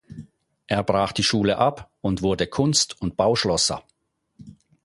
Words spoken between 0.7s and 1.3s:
brach die